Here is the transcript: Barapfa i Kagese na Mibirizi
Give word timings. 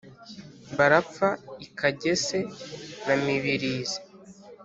Barapfa 0.77 1.29
i 1.65 1.67
Kagese 1.77 2.37
na 3.05 3.15
Mibirizi 3.23 3.99